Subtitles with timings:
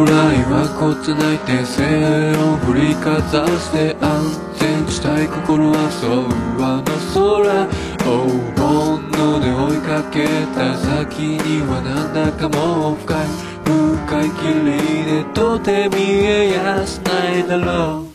[0.00, 0.12] 将来
[0.48, 7.68] はこつないて線を振りかざして安全地帯心遊ぶあの空
[8.00, 8.08] 黄
[8.56, 8.64] 金
[9.12, 10.24] ので追いかけ
[10.56, 13.26] た先にはなんだかもう深い
[13.66, 18.06] 深い霧でとて見えやすないだろう。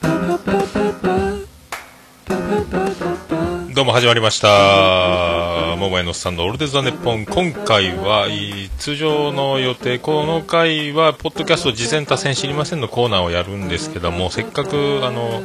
[0.00, 1.12] パパパパパ
[2.24, 3.37] パパパパパ。
[3.78, 5.76] どうも始まりました。
[5.76, 7.24] 桃屋のおっさんのオールデザネッポン。
[7.24, 8.26] 今回は
[8.76, 15.44] 通常の予定、この回は、ポッドキャスト次戦多戦知りませんのコーナーをやるんですけども、せっかく、あの、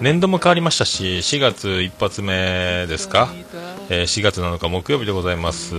[0.00, 3.32] 年度も変わりましたし、4月一発目ですか、
[3.88, 5.76] えー4月7日木曜日でございます。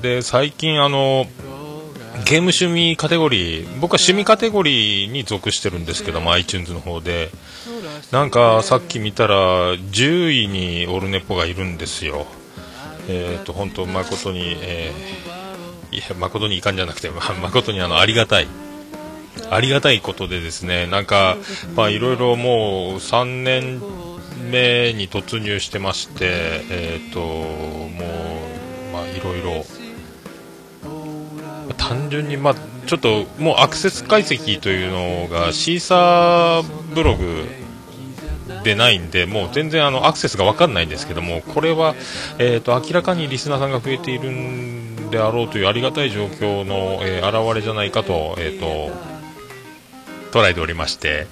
[0.00, 1.26] で、最近あの、
[2.24, 7.30] ゲーム趣味カテゴリー、僕は趣味カテゴリーに属してるんですけども、iTunes の方で。
[8.10, 12.26] なんかさっき見たら10位にオルネポがいるんですよ。
[13.08, 15.36] えっ、と本当誠に、えー
[15.92, 18.48] いや誠にいかんじゃなくて、ま 誠にあのありがたい。
[19.50, 21.36] ありがたいことでですね、なんか、
[21.74, 23.80] まあいろいろもう3年
[24.50, 26.16] 目に突入してまして、
[26.70, 27.88] えっ、と、も
[28.90, 29.64] う、まあいろいろ、
[31.88, 32.54] 単純に、まあ、
[32.86, 37.46] ちょっともうアクセス解析というのがシーサーブログ
[38.64, 41.94] でないんで、もう全然あのアクセスが分かんないんですけども、これは、
[42.38, 48.90] えー、と明らかにリスナーさんが増えているんであろうというありがたい状況の、えー現れじゃないかと,、えー、と
[50.38, 51.26] 捉えておりまして。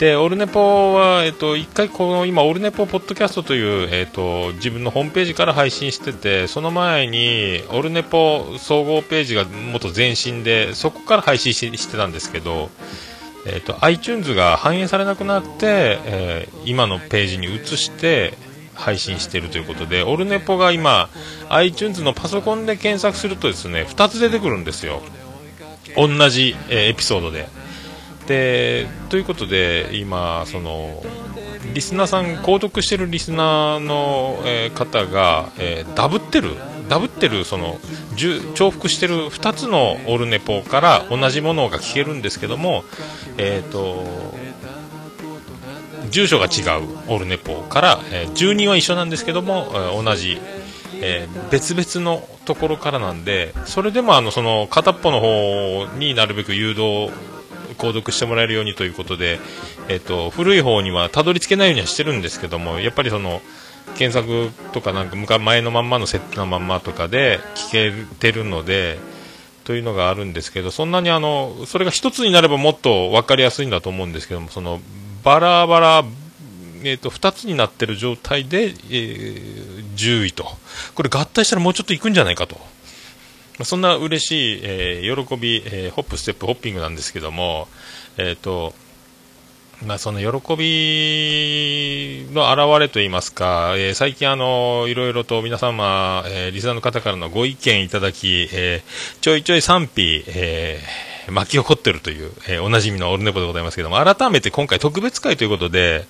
[0.00, 12.70] でオルネポは、えっと、一回この今、オルネポポッドキャストという、えっと、自分のホームページから配信してて、その前に、オルネポ総合ページがもっと前身で、そこから配信ししてたんですけど、
[13.46, 18.32] えっと、iTunes が反映されなくなって、えー今のページに移して、
[18.72, 21.10] 配信しているということで、オルネポが今、
[21.50, 25.02] iTunes のパソコンで検索するとですね、2つ出てくるんですよ。
[25.94, 27.60] 同じ、えーエピソードで。
[28.30, 31.02] でということで今その
[31.74, 36.54] リスナーさん購読してるリスナーの、えー方が、えーダブってる
[36.88, 37.78] ダブってるその
[38.14, 38.38] 重
[38.70, 42.84] 複してる2つのオルネポから同じものが聞けるんですけども
[43.36, 44.04] えっ、と
[46.10, 50.38] 住所が違うオルネポから、えー住人は一緒なんですけども、えー同じ、
[51.02, 57.10] えー別々のところからなんでそれでもあのその片っぽの方になるべく誘導
[57.80, 59.40] 購読してもらえるようにということで、
[59.88, 63.40] えっと古い方にはたどり着けないようにはしてるんですけどもやっぱりその
[63.96, 68.98] 検索とかなんか前のまんまの設定のまんまとかで聞けてるので
[69.64, 74.80] というのがあるんですけどそんなにあのそれが一つになればもっと分かりやすいんだと思うんですけどもその
[75.24, 76.04] バラバラ
[76.82, 80.46] えー、と2つになってる状態で、えー10位と。
[80.94, 82.56] これ合体したらもうちょっといくんじゃないかと。
[83.60, 87.68] まあそんな嬉しい、えー喜び、えーホップ、ステップ、ホッピングなんですけども、
[88.16, 88.72] えーと
[89.84, 106.06] まあ、その喜びの表れといいますか、えー最近あの、いろいろと皆様、えーリスナーの方からのご意見いただき、えーちょいちょい賛否、えー巻き起こってるという、えーおなじみのオルネポでございますけども、改めて今回特別会ということで、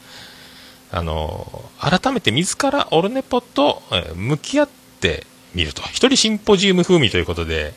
[0.93, 4.69] あの、改めて自らオルネポと、えー向き合っ
[5.01, 5.83] てみると。
[5.83, 7.73] 一人シンポジウム風味ということで、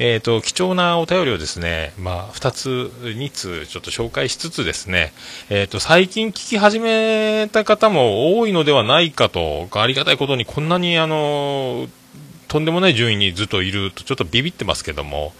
[0.00, 5.12] えっ、と、貴重なお便りをですね、まあ、二つ、二通ちょっと紹介しつつですね、
[5.50, 11.86] えっ、と、最近聞き始めた方も多いのではないかと、ありがたいことにこんなにあの、
[12.48, 15.32] とんでもない順位にずっといるとちょっとビビってますけども、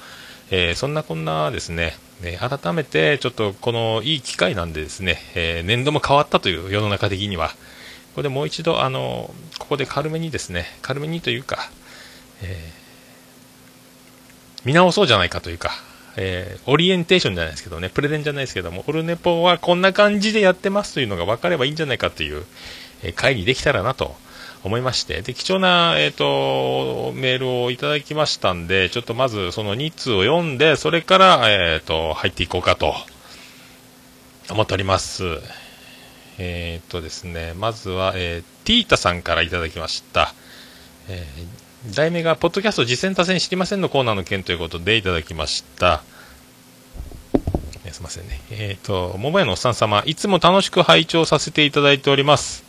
[0.50, 7.50] えーそんなこんなですね、え改めてちょっとこのいい機会なんでですね、え年度も変わったという世の中的には、
[8.14, 11.68] ここでもう一度、あの、ここで軽めにですね、軽めにというか、
[12.42, 12.84] えー
[14.64, 15.72] 見直そうじゃないかというか、
[16.16, 22.44] えーオリエンテーションじゃないですけどね、プレゼンじゃないですけども、オルネポはこんな感じでやってますというのが分かればいいんじゃないかという、
[23.02, 24.14] え会にできたらなと
[24.62, 32.94] 思いまして、で、貴重な、えっ、と、メールをいただきましたんで、ちょっとまずその2通を読んで、それから、えっ、と、入っていこうかと
[34.50, 35.40] 思っております。
[36.38, 40.34] えっ、とですね、まずは、えーティータさんからいただきました。
[41.08, 41.64] えー
[41.94, 46.02] 題名が、ポッドキャスト実践多戦知りませんのコーナーの件ということでいただきました。
[47.84, 48.40] えすいませんね。
[48.50, 52.64] えっ、と、桃屋のおっさん様、いつも楽しく拝聴させていただいております。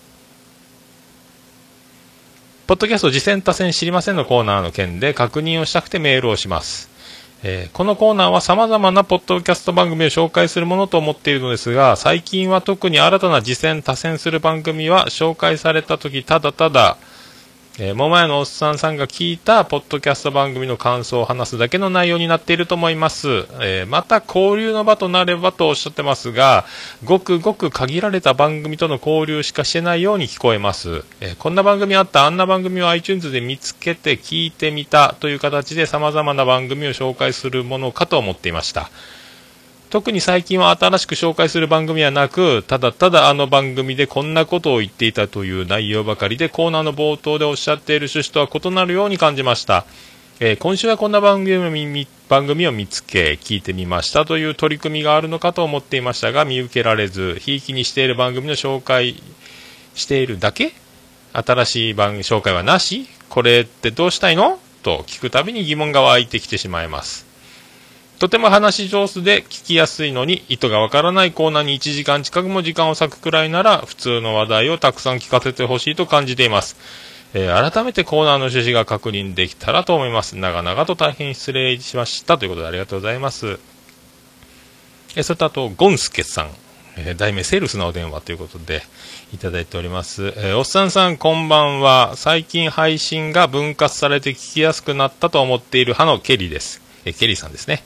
[2.67, 6.89] ポッドキャスト実践多戦知りませんのコーナーの件で確認をしたくてメールをします。
[7.47, 16.97] えーこのコーナーは様々なポッドキャスト番組を紹介するものと思っているのですが、最近は特に新たな次戦多戦する番組は紹介された時ただただ、
[17.77, 23.27] えー、桃屋のおっさんさんが聞いたポッドキャスト番組の感想を話すだけの内容になっていると思います。
[23.59, 26.63] えー、また交流の場となればとおっしゃってますが、
[27.03, 31.03] ごくごく限られた番組との交流しかしてないように聞こえます。
[31.19, 38.89] えー、こんな番組あった、あんな番組を iTunes で見つけて聞いてみたという形で様々な番組を紹介するものかと思っていました。
[39.95, 49.85] 特に最近は新しく紹介する番組はなく、ただただあの番組でこんなことを言っていたという内容ばかりで、コーナーの冒頭でおっしゃっている趣旨とは異なるように感じました。
[50.41, 59.23] えー、今週はこんな番組を番組を見つけ、聞いてみましたという取り組みがあるのかと思っていましたが、見受けられず、ひいきにしている番組の紹介
[59.93, 60.73] しているだけ
[61.31, 64.59] 新しい番紹介はなしこれってどうしたいの？
[64.83, 67.33] と聞くたびに疑問が湧いてきてしまいます。
[68.19, 76.77] とても話し上手で聞きやすいのに意図がわからないコーナーに1時間近くも時間を割くくらいなら普通の話題をたくさん聞かせてほしいと感じています。
[77.33, 80.37] えー、改めてコーナーの趣旨が確認できたらと思います。
[80.37, 83.59] 長々と大変失礼しましたということでありがとうございます。
[85.17, 86.49] えー、それとあと、ゴンスケさん。
[86.97, 88.81] えー、題名セールスのお電話ということで
[89.33, 90.27] いただいております。
[90.37, 92.13] えー、おっさんさんこんばんは。
[92.15, 96.81] 最近配信が分割されて聞きやすくなったと思っている派のケリーです。
[97.03, 97.83] えー、ケリーさんですね。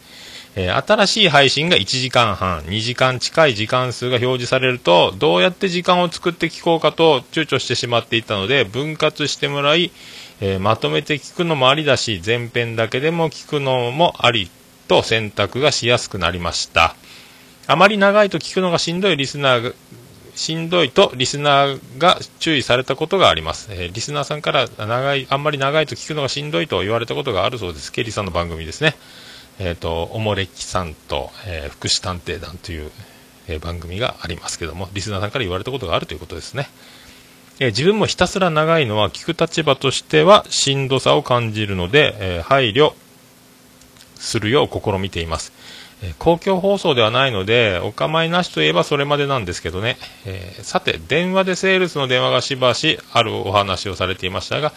[0.56, 9.92] えー、新しい配信が1時間半、2時間近い時間数が表示されると、どうやって時間を作って聞こうかと躊躇してしまっていたので、分割してもらい、
[10.42, 14.50] えー、まとめて聞くのもありだし、前編だけでも聞くのもあり
[14.88, 16.96] と選択がしやすくなりました。
[17.68, 19.74] あまり長いと聞くのがしんどいリスナーが、
[20.34, 23.68] しんどいとリスナーが注意されたことがあります。
[23.72, 27.92] えー、リスナーさんから長い、あんまり長いと聞くのがしんどいと言われたことがあるそうです。
[27.92, 28.96] ケリーさんの番組ですね。
[29.60, 32.92] えっ、ー、と、おもれきさんと、えー、福祉探偵団という、
[33.48, 36.70] えー、番組がありますけども、リスナーさんから言われたことがあるということですね。
[37.62, 42.94] え自分もひたすら長いのは聞く立場としてはしんどさを感じるので、え配慮
[44.16, 45.52] するよう試みています。
[46.02, 49.98] え公共放送ではないので、お構いなしといえばそれまでなんですけどね。
[50.26, 54.72] えさて、電話でセールスの電話がしばしあるお話をされていましたが、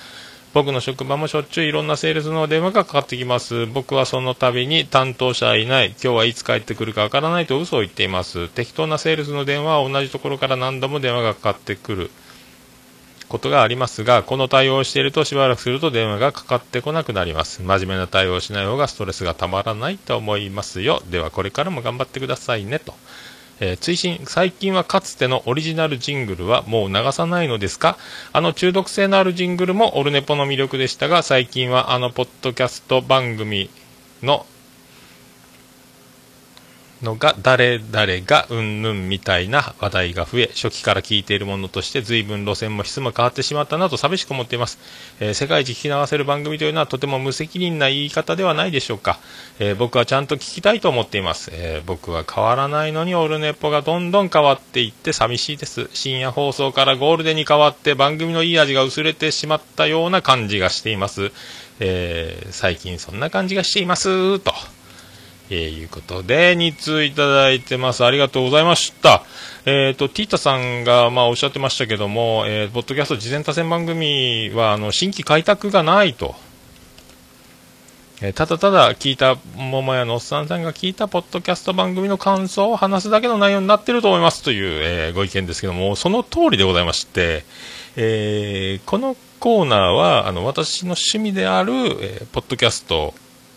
[0.54, 3.64] 僕の職場もしょっちゅういろんなセールスの電話がかかってきます。
[3.66, 5.88] 僕はその度に担当者はいない。
[5.88, 8.49] 今日はいつ帰ってくるかわからないと嘘を言っています。
[8.49, 12.10] 適当なセールスの電話は同じところから何度も電話がかかってくる
[13.28, 17.62] ことがありますが、この対応をしているとしばらくすると電話がかかってこなくなります。
[17.62, 21.02] 真面目な対応をしない方がストレスがたまらないと思いますよ。
[21.10, 22.78] ではこれからも頑張ってくださいね。
[22.78, 22.94] と。
[23.64, 27.96] えー、追伸最近はかつてのオリジナルジングルはもう流さないのですか？
[28.32, 33.70] あの中毒性のあるジングルもオルネポの魅力でしたが最近はあのポッドキャスト番組
[34.20, 34.46] の
[37.02, 44.78] のが誰々がうんぬんみたいな話題が増え初期から聞いているものとして随分路線も質も変わってしまったなと寂しく思っています、
[45.20, 49.19] えー、世界一聞き流せる番組というのはとても無責任な言い方ではないでしょうか、
[49.58, 55.88] えー、僕はちゃんと聞きたいと思っています、えー、僕は変わらないのにオルネポがどんどん変わっていって寂しいです。
[55.93, 61.32] 深夜放送からゴールデンに変わって番組のいい味が薄れてしまったような感じがしています、
[61.81, 64.38] え最近そんな感じがしています。
[64.40, 64.52] と。
[65.50, 68.04] えー、いうことで、2通いただいてます。
[68.04, 69.24] ありがとうございました。
[69.64, 76.34] えっ、ー、と、ティータさんが、まあ、おっしゃってましたけども、えー、ポッドキャスト事前多選番組は、あの、新規開拓がないと。
[78.22, 87.44] えー、ただただ聞いた、桃屋のおっさんさんが聞いたポッドキャスト番組の感想を話すだけの内容になってると思いますという、えー、ご意見ですけども、その通りでございまして、
[87.96, 93.12] えー、このコーナーは、あの、私の趣味である、えー、ポッドキャスト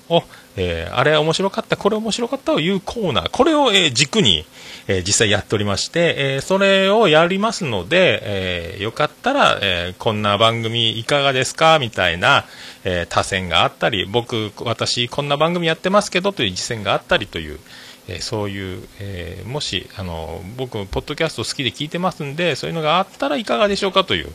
[0.10, 0.24] を、
[0.57, 4.45] えー、あれ面白かった、これ面白かったを言うコーナー、これを、えー、軸に、
[4.88, 12.45] えー、実際やっておりまして、えそれをやりますので、えよかったら、えこんな番組いかがですかみたいな、
[12.83, 17.59] え多選があったり、僕、私、こんな番組やってますけどという実践があったりという、
[18.07, 24.31] えそういう、えもし、あの、僕、ポッドキャスト好きで聞いてますんで、そういうのがあったらいかがでしょうかという、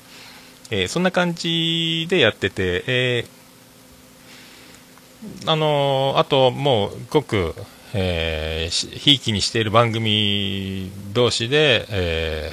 [0.73, 3.40] えそんな感じでやってて、えー
[5.47, 7.55] あのあともうごく、
[7.93, 12.53] え、ひいきにしている番組同士で、え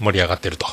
[0.00, 0.66] ー、盛り上がってると。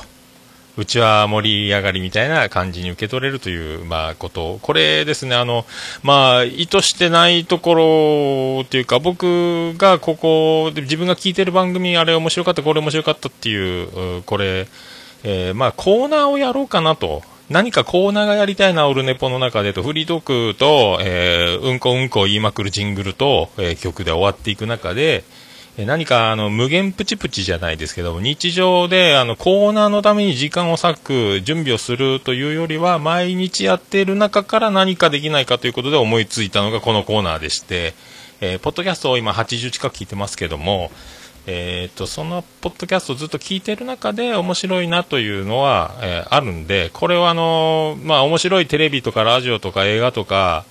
[0.77, 4.59] うちは盛り上がりみたいな感じに受け取れるという、まあ、こと。
[4.61, 5.65] これですね、あの、
[6.03, 14.67] まあ、意図してないところというか、僕がここで自分が聞いてる番組、あれ面白かった、これ面白かったっていう、これ、
[15.23, 17.23] えー、まあ、コーナーをやろうかなと。
[17.49, 25.23] 何かコーナーがやりたいな、オルネポの中でと、フリートークと、えー、うんこうんこ言いまくるジングルと、えー、曲で終わっていく中で、
[25.77, 37.93] え何かあの無限プチプチじゃないですけど日常であのコーナーのために時間を割く準備をするというよりは毎日やっている中から何かできないかということで思いついたのがこのコーナーでして、
[38.41, 40.89] えー、ポッドキャストを今80近く聞いてますけども、
[41.49, 50.65] えーと、そのポッドキャストをずっと聞いてる中で面白いなというのは、えー、あるんでこれはあのまあ、面白いテレビとかラジオとか映画とか、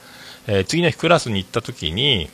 [0.47, 2.29] えー、次の日クラスに行った時に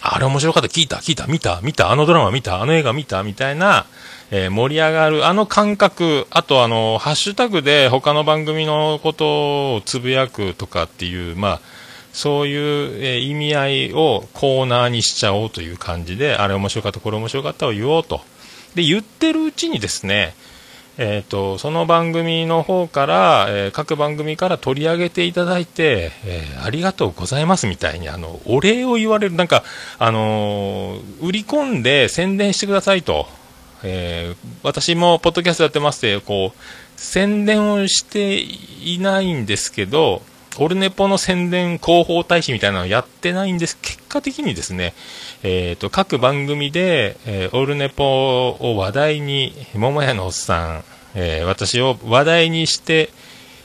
[0.00, 3.86] あれ面白かった、聞いた、聞いた、見た、見た、あのドラマ見た、あの映画見た、みたいな、
[4.32, 11.60] えー、盛り上がる、あの感覚、あとあの、ハッシュタグで他の番組のことをつぶやくとかっていう、まあ、
[12.12, 18.20] そういう、え、意味合いをコーナーにしちゃおうという感じで、あれ面白かった、これ面白かったを言おうと。
[18.74, 20.34] で、言ってるうちにですね、
[20.98, 29.64] えーと、その番組の方から、えー、各番組から取り上げていただいて、えー、ありがとうございますみたいにあのお礼を言われる、なんか、
[29.98, 33.26] あのー、売り込んで宣伝してくださいと、
[33.84, 36.58] え私もポッドキャストやってましてこう
[36.96, 40.22] 宣伝をしていないんですけど、
[40.58, 43.78] オルネポの宣伝広報大使みたいなのやってないんです。
[43.80, 44.94] 結果的にですね、
[45.42, 53.10] えっ、ー、と、各番組で、えー、オルネポを話題に、桃屋のおっさん、えー、私を話題にして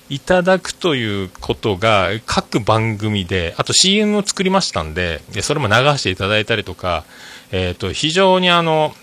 [0.10, 7.04] いただくということが、各番組で、あと CM を作りましたんで、それも流していただいたりとか、
[7.52, 8.94] えっ、と、非常にあの、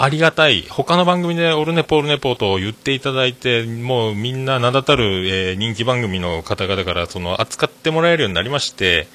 [0.00, 9.08] ありがたい、他の番組でオルネポオルネポと言っていただいて、もうみんな名だたる、えー、人気番組の方々からその扱ってもらえるようになりまして、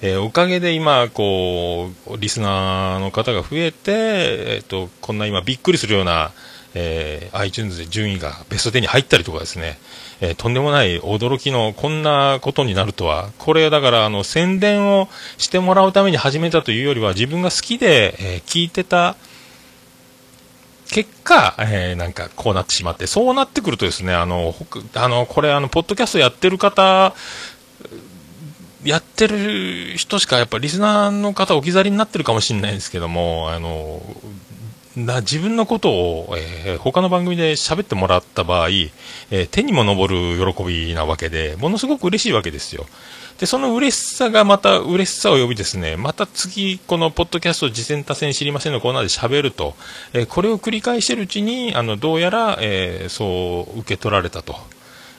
[0.00, 6.32] えー、おかげで今、こう、リスナーの方が増えて、えっ、ー、と、こんな今びっくりするような、
[6.72, 9.78] えー、iTunes で順位がベスト10に入ったりとかですね、
[10.22, 19.16] えー、とんでもない驚きのこんなことになるとは、これだからあの宣伝をしてもらうために始めたというよりは自分が好きで、えー、聞いてた、
[20.94, 24.54] 結果、えー、なんかこうなってしまって、そうなってくるとですね、あの、
[24.94, 27.14] あの、これあの、ポッドキャストやってる方、
[28.84, 34.00] やってる人しかやっぱリスナーの方置き去りになってるかもしれないんですけども、あの、
[34.96, 42.86] な自分のことを、えー、他の番組で喋ってもらった場合、えー、手にも昇る喜びなわけで、ものすごく嬉しいわけですよ。
[43.38, 49.74] で、その嬉しさがまた嬉しさを呼びですね、また次、このポッドキャスト、次戦多戦知りませんのコーナーで喋ると、
[50.12, 54.54] えー、これを繰り返してるうちに、あの、どうやら、えー、そう受け取られたと。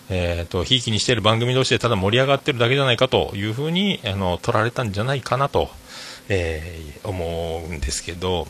[0.09, 5.69] えっ、と、ひいきにしている番組同士でただ盛り上がってるだけじゃないかというふうに、あの、取られたんじゃないかなと、
[6.29, 8.47] え、思うんですけど、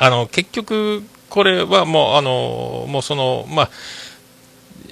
[0.00, 3.70] あの、結局、これはもう、あの、もうその、まあ、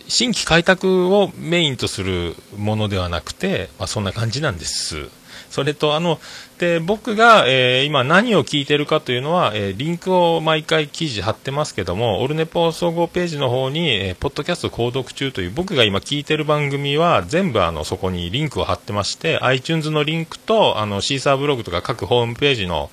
[0.06, 5.08] 新規開拓をメインとするものではなくて、まあ、そんな感じなんです。
[5.48, 6.20] それと、あの、
[6.58, 22.90] で、僕が、えー、今何を聞いてるかというのは、えー、リンクを毎回記事貼ってますけども、オルネポ総合ページの方に、えー、ポッドキャスト購読中という、僕が今聞いてる番組は、全部あの、そこにリンクを貼ってまして、iTunes のリンクと、あの、シーサーブログとか各ホームページの、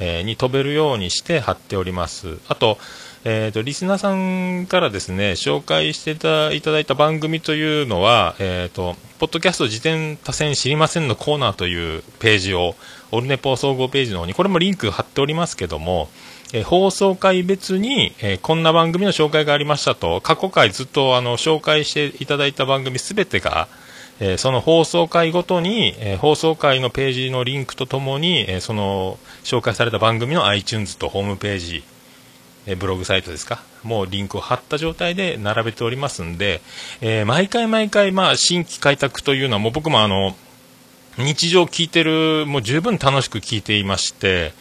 [0.00, 2.38] えに飛べるようにして貼っております。
[2.48, 2.78] あと、
[3.22, 12.76] えーと、リスナーさんからですね紹介していただいた番組というのは、えーと、ポッドキャスト辞典多選知りませんのコーナーというページを
[13.12, 16.08] オルネポ総合ページの方にこれもリンク貼っておりますけども、
[16.54, 23.68] えー、放送回別に、え、こんな番組の紹介がありましたと過去回ずっとあの紹介していただいた番組すべてが
[24.20, 31.82] え、その放送回ごとに、え、放送回のページのリンクとともに、え、その紹介された番組の iTunes とホームページ
[32.66, 36.60] えブログサイトですか、もうリンクを貼った状態で並べておりますんで、
[37.00, 40.36] えー、毎回毎回、まあ、新規開拓というのは、もう僕もあの、
[41.18, 44.52] 日常聞いてる、もう十分楽しく聞いていまして、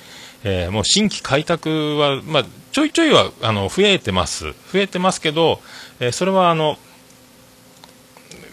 [0.44, 4.54] えー、もう新規開拓は、まあ、ちょいちょいはあの増えてます。
[4.72, 5.60] 増えてますけど、
[6.00, 6.78] えー、それはあの、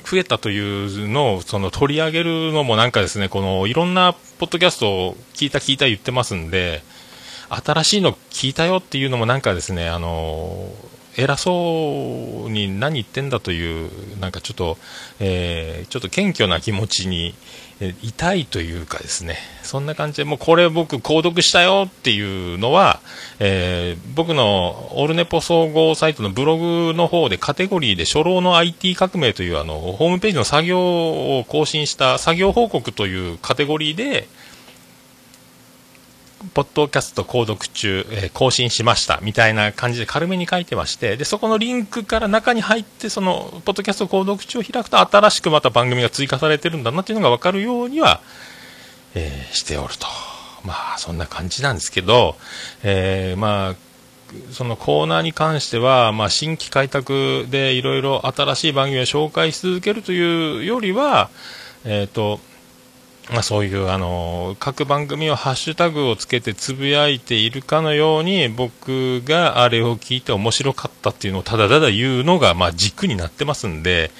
[0.08, 6.82] 増えたというのをその取り上げるのもなんかですね、このいろんなポッドキャストを聞いた聞いた言ってますんで、
[7.48, 10.70] 新しいの聞いたよっていうのもなんかですね、あの
[11.16, 14.78] 偉そうに何言ってんだという、なんかちょっと、
[15.18, 17.34] えー、ちょっと謙虚な気持ちに、
[17.78, 23.00] 痛いというかですね、そんな感じで、もうこれ僕購読したよっていうのは、
[23.38, 34.26] えー、僕のオルネポ総合サイトのブログの方でカテゴリーで初老の IT 革命というあの、ホームページの作業を更新した作業報告というカテゴリーで、
[36.54, 48.20] ポッドキャスト購読中、えー、更新しましたみたいな感じで軽めに書いてまして、で、そこのリンクから中に入って、その、ポッドキャスト購読中を開くと新しくまた番組が追加されてるんだなっていうのがわかるようには、
[49.14, 50.06] えー、しておると。
[50.64, 52.36] まあ、そんな感じなんですけど、
[52.82, 53.76] えー、まあ、
[54.50, 61.30] そのコーナーに関しては、まあ、新規開拓でいろいろ新しい番組を紹介し続けるというよりは、
[61.84, 62.40] えっ、と、
[63.30, 74.12] まあ、そういうあの各番組をハッシュタグをつけてつぶやいているかのように僕があれを聞いて面白かったっていうのをただただ言うのがまあ軸になってますんで、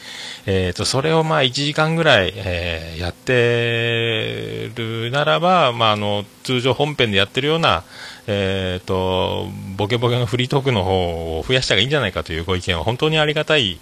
[0.47, 7.85] えー、とそれをまあ1時間ぐらい、えー、やってるならば、まあ、あの通常本編でやってるような、
[8.27, 9.47] えーと、
[9.77, 13.79] ボケボケのフリートークの方を増やした方がいいんじゃないかというご意見は本当にありがたい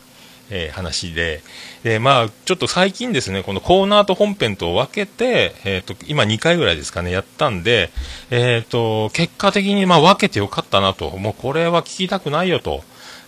[0.51, 1.43] えー、話で、
[1.83, 7.91] で、まあ、ちょっと最近ですね、このコーナーと本編と分けて、え、ー、と、今2回ぐらいですかね、やったんで、
[8.31, 12.83] えっ、ー、と、結果的にまあ分けてよかったなと、もうこれは聞きたくないよと、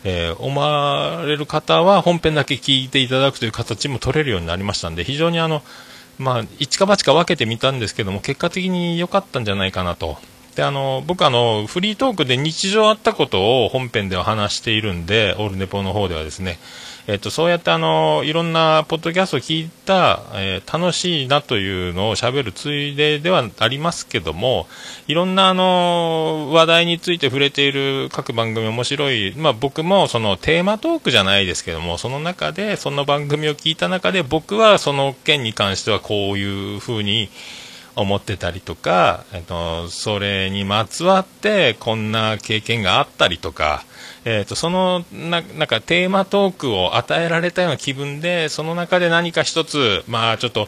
[0.05, 5.63] えー、思われる方は本編だけ聞いていただくという形も取れるようになりましたんで、非常にあの、
[6.19, 10.19] まあ、一か八か分けてみたんですけども、結果的に良かったんじゃないかなと。
[10.55, 16.59] で、あの、僕あの、フリートークで日常あったことを本編では話しているんで、オールネポの方ではですね、
[17.09, 24.67] えっと、そうやってあのいろんなポッドキャストを聞いた、えー、楽しいなというのをしゃべるついでではありますけども
[25.07, 37.29] いろんなあの話題について触れている各番組面白い、まあ、僕もそのテーマトークじゃないですけどもその中でその番組を聞いた中で僕はその件に関してはこういうふうに
[37.95, 43.86] 思ってたりとか、えっと、それにまつわってこんな経験があったりとか、
[44.29, 50.67] えーと、そのななんかテーマトークを与えられたような気分でその中で何か一つ、まあ、ちょっと、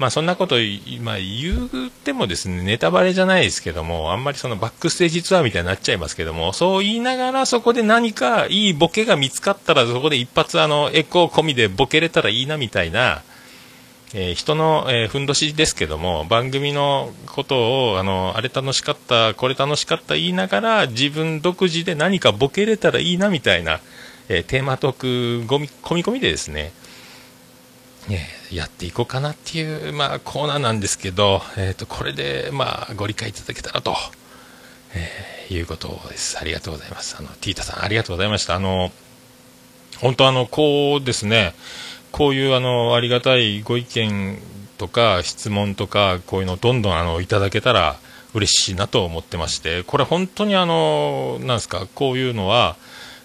[0.00, 0.56] まあ、そんなこと、
[1.02, 13.22] まあ、言ってもですねネタバレじゃないですけどもあんまりそのバックステージツアーみたいになっちゃいますけどもそう言いながらそこで何かいいボケが見つかったらそこで一発あのエコー込みでボケれたらいいなみたいな。
[14.14, 23.80] えー、人の、えー、ふんどしですけども、番組のことを、あの、あれ楽しかった、これ楽しかった言いながら、自分独自で何かボケれたらいいなみたいな、
[24.28, 26.72] えー、テーマトークごみ、込み込みでですね、
[28.08, 33.96] えやっていこうかなっていう、まあ、コーナーなんですけど、えっ、と、これで、まあ、ご理解いただけたらと、
[34.94, 36.38] えいうことです。
[36.38, 37.16] ありがとうございます。
[37.18, 38.54] あの、ティータさん、ありがとうございました。
[38.54, 38.92] あの、
[39.98, 41.54] 本当あの、こうですね、
[42.16, 44.38] こういうあのありがたいご意見
[44.78, 47.96] とか質問とかこういうのをどんどんあのいただけたら
[48.32, 52.76] 嬉しいなと思ってましてこれ本当にあのなんですかこういうのは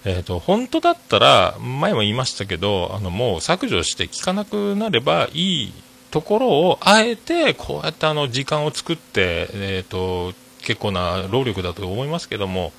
[0.04, 5.74] えーと、本当だったら前も言いましたけどあのもう削除して聞かなくなればいい
[6.10, 12.74] ところをあえてこうやってあの時間を作って、えーと、結構な労力だと思いますけども、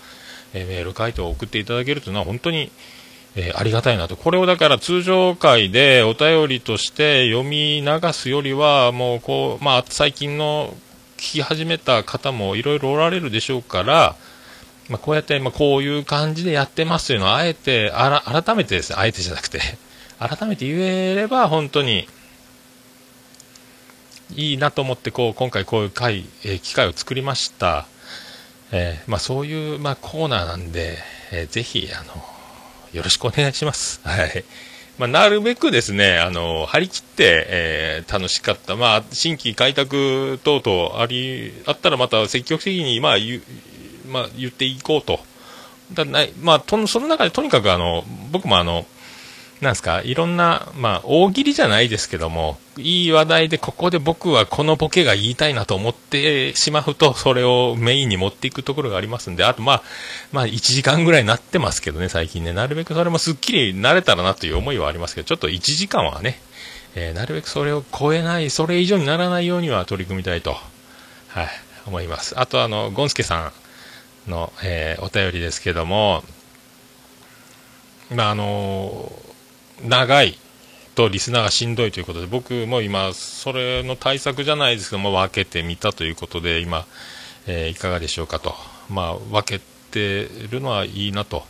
[0.52, 2.72] えー、メール回答を送っていただけるというのは本当に
[3.34, 4.16] えー、ありがたいなと。
[4.16, 10.74] これをだから通常会でお便りとして読み流すよりは、もうこう、まあ最近の
[11.16, 14.16] 聞き始めた方もいろいろおられるでしょうから、
[14.88, 19.60] まあ、こうやって、まあ、こういう感じでやってますというのをあえて、あら、改めてですね、あえてじゃなくて、
[20.18, 22.08] 改めて言えれば本当に
[24.34, 27.86] いいなと思って、こう、今回こういう会、えー、機会を作りました。
[28.72, 30.98] えー、まあそういう、まあコーナーなんで、
[31.30, 32.31] えー、ぜひ、あの、
[32.92, 34.00] よろしくお願いします。
[34.04, 34.44] はい。
[34.98, 38.76] まあ、なるべくですね、あの、張り切って、えー、楽しかった。
[38.76, 43.42] まあ、新規開拓等々あり、あったらまた積極的に、まあ、言、
[44.08, 45.20] まあ、言っていこうと。
[45.92, 48.86] だない、まあ、とその中でとにかくあの、僕もあの、
[49.62, 59.82] なんすか、いろんな、まあ、大喜利じゃないですけども、いい話題でここで僕はこのボケが言いたいなと思ってしまうと、それをメインに持っていくところがありますんで、あとまあ、
[60.32, 66.40] まあ、1時間ぐらいになってますけどね、最近ね、なるべくそれもすっきり慣れたらなという思いはありますけど、ちょっと1時間はね、
[66.96, 70.56] えー、なるべくそれを超えない、それ以上にならないようには取り組みたいと、
[71.28, 71.48] はい、
[71.86, 72.34] 思います。
[72.36, 73.52] あと、あの、ゴンスケさ
[74.26, 76.24] んの、えー、お便りですけども、
[78.10, 79.31] まあ、あのー
[79.84, 80.38] 長い
[80.94, 86.86] とリスナーがしんどいということで僕も今それの対策じゃないですけども分けてみたということで今、
[87.46, 88.54] えー、いかがでしょうかと、
[88.90, 91.44] まあ、分けてるのはいいなと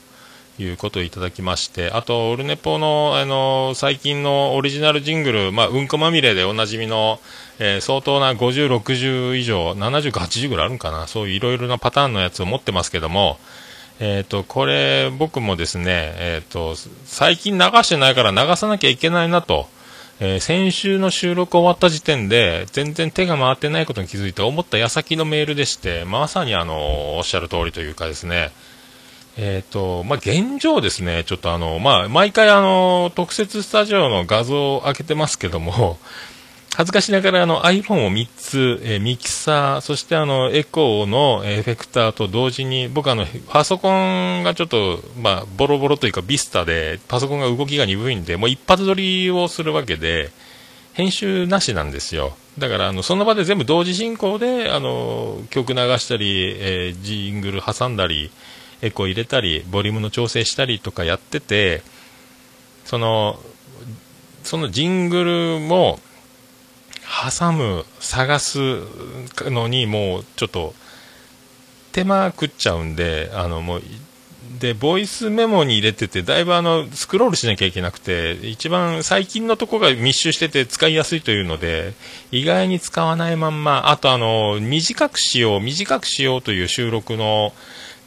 [0.59, 7.19] いうことをいただきましてあとオルネポの、あの最近のオリジナルジングル、まあ、うんこまみれでおなじみの、
[7.59, 11.07] えー、相当な50、60以上70か80ぐらいあるんかな。
[11.07, 13.39] そういういろいろなパターンのやつを持ってますけども
[14.01, 16.75] えっ、ー、と、これ、僕もですね、えっ、ー、と、
[17.05, 19.69] 最近流してないから流さなきゃいけないなと、
[20.21, 28.51] えー、先週の収録終わった時点で、全然手が回ってないことに気づいて、思った矢先のメールでして、まさにあの、おっしゃる通りというかですね、
[29.37, 35.99] えっ、と、まあ、現状ですね、ちょっとあの、まあ、毎回あの、特設スタジオの画像を開けてますけども、
[36.75, 50.31] 恥ずかしながらあの iPhone を3つ、えー、ミキサー、そしてあのエコーのエフェクターと同時に、僕あの、パソコンがちょっと、まあ、ボロボロというかビスタで、パソコンが動きが鈍いんで、もう一発撮りをするわけで、
[50.95, 52.37] 編集なしなんですよ。
[52.59, 58.31] だからあのその場で全部同時進行であの曲流したり、えー、ジングル挟んだり
[58.83, 61.83] エコー入れたりボリュームの調整したりとかやってて
[62.85, 63.39] その
[64.43, 65.25] そのジング
[65.57, 65.99] ルも
[67.13, 68.59] 挟む探す
[69.51, 70.75] のにもうちょっと
[71.93, 73.83] 手間食っちゃうんであのもう
[74.59, 81.95] で、ボイスメモに入れてて、だいぶあの、スクロールしなきゃいけなくて、一番最近のとこが密集してて使いやすいというので、
[82.31, 87.53] 意外に使わないまんま、あとあの、短くしよう、短くしようという収録の、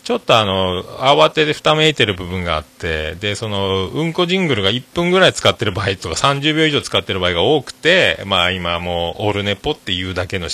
[0.06, 10.48] ちょっとあの、慌ててふためいてる部分があって、で、その、うんこジングルが1分ぐらい使ってる場合とか30秒以上使ってる場合が多くて、まあ今もう、オルネポっていうだけの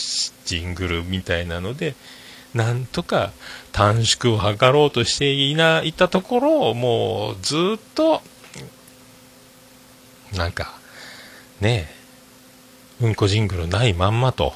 [0.45, 1.95] ジングルみたいなので、
[2.53, 3.33] なんとか
[3.73, 8.21] 短縮を図ろうとしていないたところ、もうずっと、
[10.33, 10.79] なんか、
[11.59, 11.89] ね
[13.01, 14.53] え、うんこジングルないまんまと、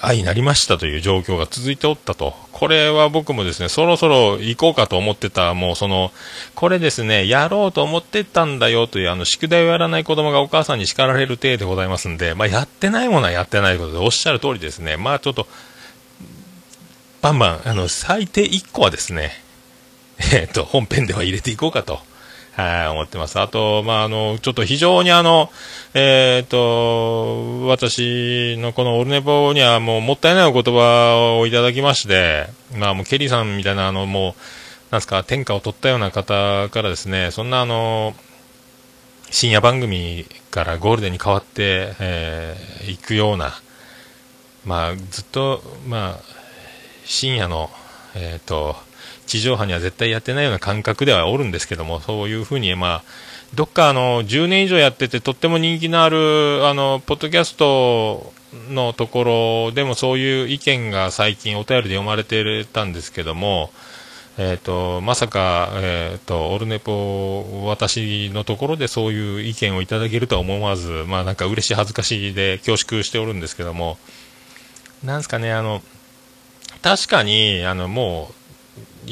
[0.00, 2.34] 愛になりましたという状況が続いておったと。
[2.52, 6.12] これは僕もですね、そろそろ行こうかと思ってた、もうその、
[6.54, 15.48] これですね、やろうと思ってたんだよという、あの、宿題をやらない子供がお母さんに叱られる体でございますんで、まあ、やってないものはやってないことで、おっしゃる通りですね、まあ、ちょっと、
[17.20, 19.32] バンバン、あの、最低1個はですね、
[20.32, 22.00] えっ、と、本編では入れていこうかと、
[22.58, 23.38] はい、思ってます。
[23.38, 25.48] あと、まあ、あの、ちょっと非常にあの、
[25.94, 34.34] えっ、ー、と、私のこのオルネポにはもうもったいないお言葉をいただきまして、まあ、もうケリーさんみたいなあの、もう、
[34.90, 38.12] なんすか、天下を取ったような方からですね、そんなあの、
[39.30, 43.52] 深夜番組からゴールデンに変わって、えー、行くような、
[44.64, 46.20] まあ、ずっと、まあ、
[47.04, 47.70] 深夜の、
[48.16, 48.87] えーと、
[49.28, 53.02] 地上波には絶対やってないような感覚ではおるんですけども、そういうふうに、まあ、
[53.54, 58.32] どっかあの10年以上やってて、とっても人気のあるあのポッドキャスト
[58.70, 63.70] のところでもそういう意見が最近お便りで読まれてたんですけども、
[64.38, 73.98] えーと、まさか、えーと、オルネポ、私のところでそういう意見をいただけるとは思わず、まあ、なんか嬉しい、恥ずかしいで恐縮しておるんですけども、
[75.02, 75.82] なんですかね、あの
[76.82, 78.34] 確かに、あの、もう、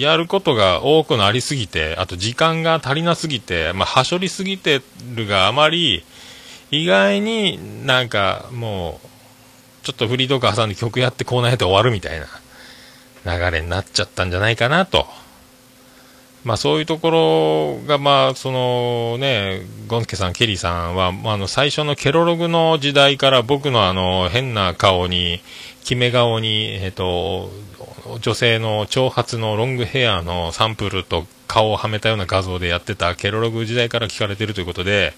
[0.01, 4.83] やることが多くなりすぎて、あと時間が足りなすぎて、まあ、はしょりすぎて
[5.15, 6.05] るがあまり、
[6.71, 9.07] 意外になんかもう、
[9.85, 12.27] ちょっとフリートーク挟んで曲やってコーナーやって終わるみたいな
[13.39, 15.07] 流れになっちゃったんじゃないかなと。
[16.47, 17.11] まあそういうとこ
[17.81, 25.41] ろが、まあそのね、ゴンスケさん、ケリーさんは、まあ、あの最初のケロログの時代から僕のあの変な顔に
[25.81, 27.51] 決め顔に、えっ、と、
[28.21, 35.15] 女性の長髪のロングヘアのサンプルと顔をはめたような画像でやってたケロログ時代から聞かれてるということで、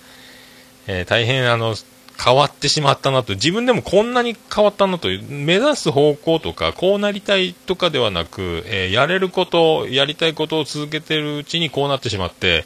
[0.87, 1.75] えー、大変あの、
[2.23, 12.65] 変わってしまったなと、自分でもこんなに変わったなと、目指す方向とか、こうなりたいとかではなく、えー、やれること、やりたいことを続けてるうちにこうなってしまって、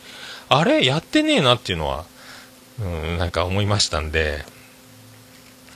[0.48, 2.04] あれやってねえなっていうのは、
[2.80, 4.44] うん、なんか思いましたんで、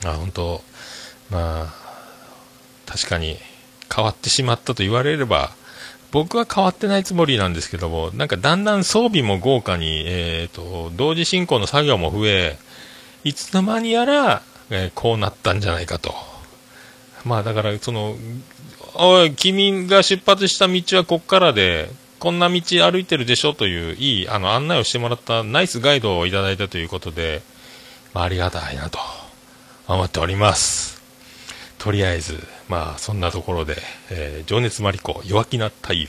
[0.03, 0.61] あ、本当
[1.29, 1.73] まあ、
[2.85, 3.37] 確かに
[3.93, 5.51] 変わってしまったと言われれば、
[6.11, 12.57] 僕は変わってないつもりなんですけども、なんかだんだん装備も豪華に、えーと、同時進行の作業も増え、
[13.23, 16.13] いつの間にやら、えー、こうなったんじゃないかと。
[17.25, 18.15] まあだから、その、
[18.95, 27.41] おい、君が出発した道はこっからで、こんな道歩いてるでしょという、いいあの案内をしてもらったナイスガイドをいただいたということで、
[28.13, 28.99] まあ、ありがたいなと
[29.87, 31.01] 思っております。
[31.77, 33.77] とりあえず、まあそんなところで、
[34.09, 36.07] えー、情熱マリコ弱気な太陽。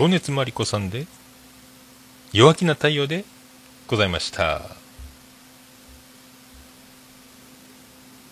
[0.00, 1.06] 情熱マリコさんで、
[2.32, 3.26] 弱気な太陽で
[3.86, 4.62] ございました。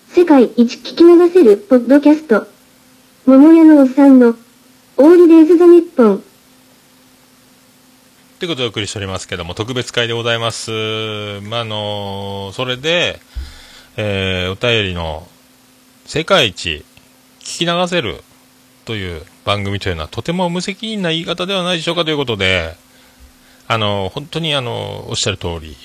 [0.08, 2.46] 世界一聞き流せるポッドキャスト。
[3.26, 4.34] 桃屋のおっさんの、
[4.96, 6.24] オールデイズ・ザ・ニッポン。
[8.38, 10.70] ということでお送りしておりますけども、特別会でございます。
[11.42, 13.20] まあ、あのそれで、
[13.98, 15.28] えー、お便りの、
[16.06, 16.82] 世界一
[17.40, 18.24] 聞き流せる
[18.88, 22.74] という番組というのはとても無責任な言い方ではないでしょうかということで、
[23.66, 25.76] あの、本当にあの、おっしゃる通り、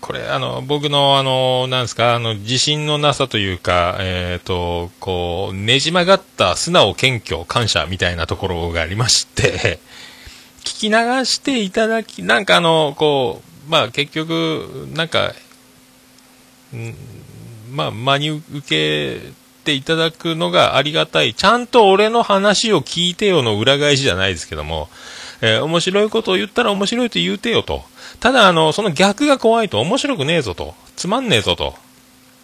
[0.00, 9.78] これ、あの、僕の、あの、なんですか、あの、自信のなさというか、えっ、ー、と、こう、ねじ曲がった素直、謙虚、感謝みたいなところがありまして、
[10.64, 15.34] 聞き流していただき、なんかあの、こう、まあ結局、なんか、
[16.74, 16.94] ん
[17.70, 21.34] まあ、真に受けていただくのがありがたい。
[21.34, 24.88] ちゃんと俺の話を聞いてよの裏返しじゃないですけども、
[25.40, 27.82] えー、面白いことを言ったら面白いと言うてよと。
[28.20, 30.74] ただ、あの、その逆が怖いと面白くねえぞと。
[30.96, 31.74] つまんねえぞと。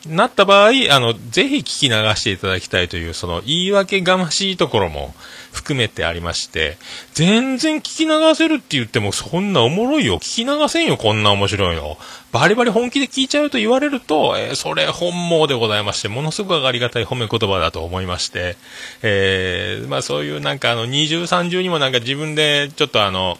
[0.07, 5.13] なった場合、あの、ぜひ聞き流していただきたいという、その言い訳がましいところも
[5.53, 6.79] 含めてありまして、
[7.15, 10.19] 全然聞き流せるって言ってもそんなおもろいよ。
[10.19, 11.99] 聞き流せんよ、こんな面白いの。
[12.31, 18.57] バリバリ本気で聞いちゃうと言われると、えー、それ本望でございまして、ものすごくありがたい褒め言葉だと思いまして、
[19.03, 23.39] えー、まあそういうなんかあの、二重三重にもなんか自分でちょっとあの、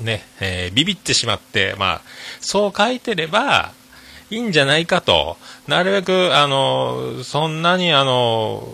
[0.00, 2.00] ね、えー、ビビってしまって、まあ、
[2.40, 3.72] そう書いてれば、
[4.32, 5.36] いいんじゃないかと、
[5.68, 8.66] なるべく、あの、そんなに、あの、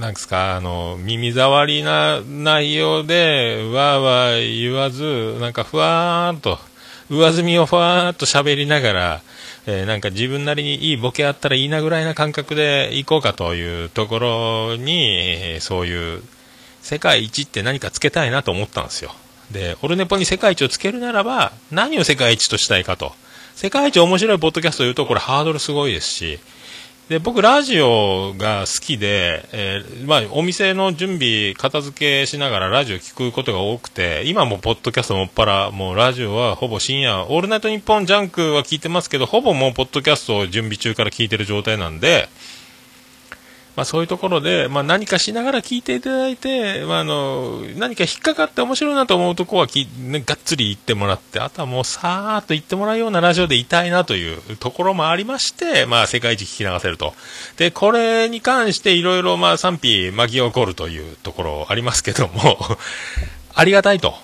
[0.00, 6.58] なんですか、あの、耳障りな内容で、わーわー言わず、なんかふわーっと、
[7.10, 9.20] 上積みをふわーっと喋りながら、
[9.66, 16.22] えー、なんか自分なりにいいボケあったらいいなぐらいな感覚でいこうかというところにえ、そういう、
[16.80, 19.14] 世界一って何かつけたいなと思ったんですよ。
[19.50, 23.12] で、オルネポに世界一をつけるならば、何を世界一としたいかと。
[23.58, 26.38] 世界一面白いポッドキャストというと、これハードルすごいですし、
[27.08, 42.28] で、僕、ラジオが好きで、えー、まあ、お店の準備、片付けしながらラジオ聞くことが多くて、今もポッドキャストもっぱら、もうラジオはほぼ深夜、オールナイトニッポンジャンクは聞いてますけど、ほぼもうポッドキャストを準備中から聞いてる状態なんで、
[43.78, 57.14] まあ、そういうところで、まあ、何かしながら聞いていただいて、まあ、あの何か引っかかって面白いなと思うとこはき、ね、がっつり言ってもらって、あとはもうさーっと言ってもらうようなラジオでいたいなというところもありまして、まあ、世界一聞き流せると。
[57.56, 62.58] で、これに関していろいろま賛否巻き起こるというところありますけども
[63.54, 64.16] ありがたいと。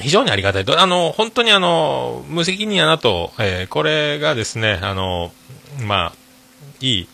[0.00, 0.80] 非常にありがたいと。
[0.80, 5.30] あの、本当にあの、無責任やなと、えー、これがですね、あの、
[5.80, 6.12] まあ、
[6.80, 7.08] いい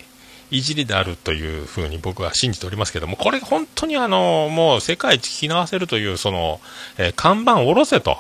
[0.50, 6.61] いじりであるというふうに僕は信じておりますけども、これ本当にあの、もう世界一聞き流せるという、その、
[6.98, 8.18] えー、看板を下ろせと。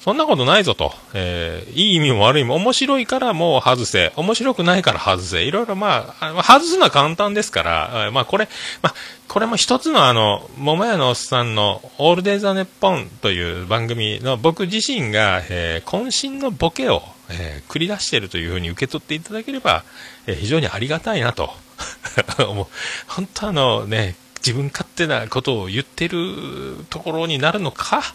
[0.00, 0.92] そんなことないぞと。
[1.12, 4.12] えー、いい意味も悪い意味も、面白いからもう外せ。
[4.16, 5.42] 面白くないから外せ。
[5.42, 8.48] いろいろまあ、外すのは簡単ですから、まあこれ、
[8.80, 8.94] まあ、
[9.28, 19.84] これも一つのあの、桃屋のおっさんのオールデイザネッポンという番組の僕自身が、えー、渾身のボケを、えー、繰り出しているというふうに受け取っていただければ、
[20.26, 21.52] えー、非常にありがたいなと。
[22.54, 22.66] もう
[23.06, 28.14] 本当あのね、自分勝手なことを言ってるところになるのか、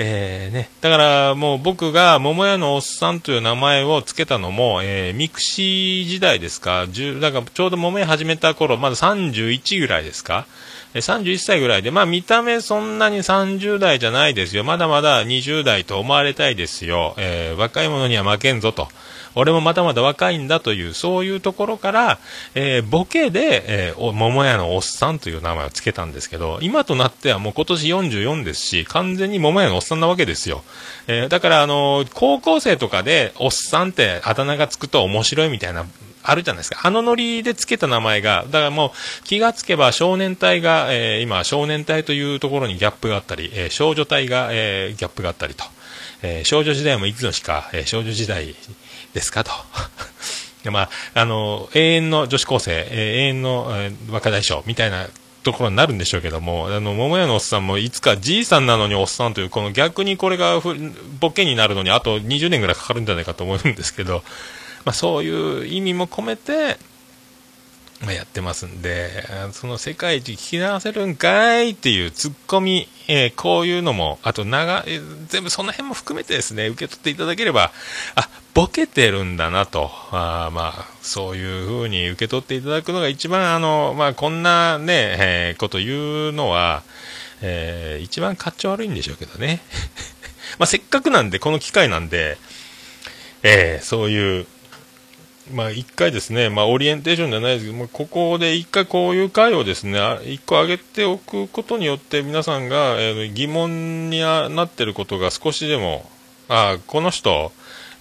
[0.00, 6.86] えー、ね、だからもう僕が桃屋のおっさんという名前を付けたのも、えー、ミクシー時代ですか、
[7.20, 10.46] だかちょうど桃屋始めた頃、まだ31ぐらいですか、
[10.94, 14.62] 31歳ぐらいで、まあ見た目そんなに30代じゃないですよ。
[14.62, 17.14] まだまだ20代と思われたいですよ。
[17.18, 18.88] えー、若い者には負けんぞと。
[19.34, 22.18] 俺もまだまだ若いんだという、そういうところから、
[22.54, 30.62] えー、ボケで、えー、桃屋のおっさんという名前を付けたんですけど、今となってはもう今年44ですし、完全に桃屋のおっさんなわけですよ。
[31.06, 35.86] えー、だからあのー、高校生とかでおっさんってあだ名がつくと面白いみたいな
[36.22, 36.80] あるじゃないですか。
[36.82, 45.64] あのノリでつけた名前が、だからもう気がつけば少年隊が、えー、今少年隊というところにギャップがあったり、えー、少女隊が、えー、ギャップがあったりと、
[46.22, 48.54] え少女時代もいつの日か、え少女時代
[49.14, 49.50] ですかと。
[50.64, 55.08] でまあ、あの、永遠の女子高生、え永遠の、え若大将みたいな
[55.44, 60.60] ところになるんでしょうけども、あの、桃屋のおっさんもいつかじいさんなのにおっさんという、この逆にこれが
[61.20, 64.22] ボケになるのにあと20年ぐらいかかるんじゃないかと思うんですけど、
[64.84, 66.78] まあ、そういう意味も込めて、
[68.00, 74.84] まあ、やってますんで、その世界一聞き流せるんかいっていうツッコミ、えー、こういうのも、あと長、
[75.26, 77.72] 全部その辺も含めてですね、受け取っていただければ、
[78.14, 86.84] あ、ボケてるんだなと、あまあ、そういうふうに受け取っていただくのが一番、あの、まあ、こんなね、えー、こと言うのは、
[87.40, 89.60] えー、一番かっちょ悪いんでしょうけどね。
[90.58, 92.38] まあ、せっかくなんで、この機会なんで、
[93.42, 94.46] えー、そういう、
[95.52, 106.08] まあ、一回ですね、まあ、オリエンテーションじゃないですけど、まあ、ここで一回こういう回をですね、一個上げておくことによって、皆さんが、えー、疑問になっていることが少しでも、
[106.48, 107.52] あこの人、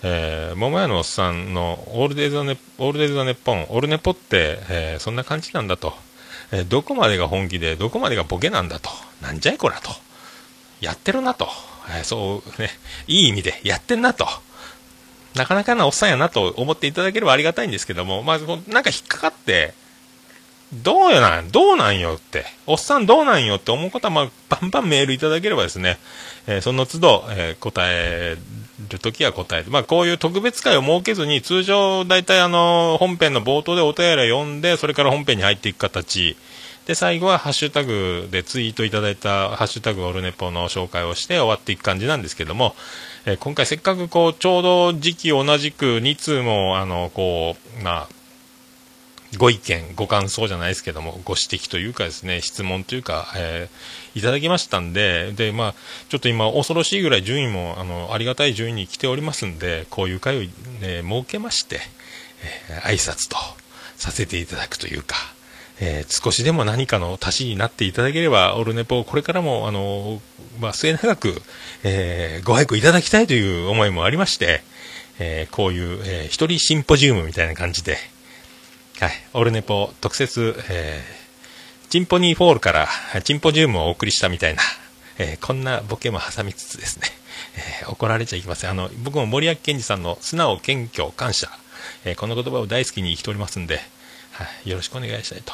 [0.03, 5.93] えー、桃屋のおっさんのオールデイズ・ザ・ネオールデイズ・ザ・ネッポン、オールネポって、えー、そんな感じなんだと、
[6.51, 8.89] えー、どこまでが本気で、どこまでがボケなんだと、
[9.21, 9.89] なんじゃいこらと、
[10.81, 11.47] やってるなと、
[11.89, 12.69] えー、そうね、
[13.07, 14.27] いい意味でやってんなと、
[15.38, 19.73] なかなかなおっさんやなと思っていただければありがたいんですけども、まず、なんか引っかかって、
[20.73, 25.97] どうよなん、どうなんよって、おっさんどうなんよって思うことは、まあ、バンバンメールいただければですね、
[26.45, 28.36] えー、その都度、えー、答え
[28.89, 29.71] るときは答える。
[29.71, 36.36] まあ、こういう特別会を設けずに、通常、大体あの、本編の冒頭でお便りを読んで、それから本編に入っていく形。
[36.86, 42.76] で、最後はハッシュタグでツイートいただいた、ハッシュタグオルネポの紹介をして終わっていく感じなんですけども、
[43.27, 48.10] えー、今回せっかくこう、ちょうど時期同じく2通も、あの、こう、まあ、
[49.37, 55.75] ご意見、ご感想じゃないですけども、ご指摘というかですね、質問というか、えー、いただきましたんで、で、まあ、
[56.08, 60.39] ちょっと今、恐ろしいぐらい順位も、あの、ありがたい順位に来ておりますんで、こういう会を、
[60.79, 61.81] ね、設けまして、
[62.69, 63.35] えー、挨拶と
[63.97, 65.17] させていただくというか、
[65.80, 70.21] えー、少しでも何かの足しになっていただければ、オルネポを、これからも、あの、
[70.60, 71.42] まあ、末永く、
[71.84, 74.63] えー、ご愛顧いただきたいという思いもありまして、
[75.19, 77.98] えー、こういう、えー、一人シンポジウムみたいな感じで、
[79.00, 82.88] はい、オルネポ特設、えー、チンポニーフォールから
[83.23, 84.62] チンポジウムをお送りしたみたいな、
[85.19, 87.08] えー、こんなボケも挟みつつですね、
[87.82, 88.71] えー、怒られちゃいけません。
[88.71, 91.50] あの、僕も森脇健児さんの素直、謙虚、感謝、
[92.06, 93.80] えこの言葉を大好きに生きておりますんで、
[94.65, 95.54] よろしくお願いしたいと。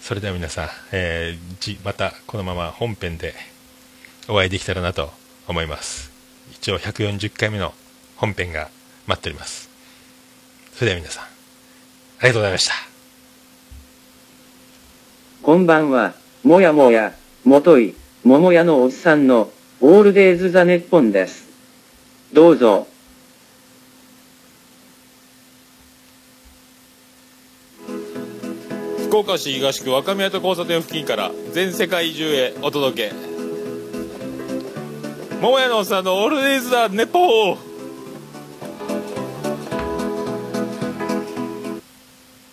[0.00, 3.34] それでは皆さん、えー、またこのまま本編で
[4.28, 5.10] お会いできたらなと
[5.46, 6.10] 思います。
[6.52, 7.72] 一応140回目の
[8.16, 8.68] 本編が
[9.06, 9.68] 待っております。
[10.74, 11.28] それでは皆さん、あ
[12.22, 12.74] りがとうございました。
[15.42, 17.94] こんばんは、もやもや、もとい、
[18.24, 19.50] 桃屋のおっさんの、
[19.80, 21.48] オールデイズ・ザ・ネッポンです。
[22.32, 22.86] どうぞ。
[29.12, 33.14] 福岡市東区若宮と交差点付近から全世界中へお届け。
[35.42, 37.71] 桃屋のおっさんのオールディーズ・ザ・ネポー。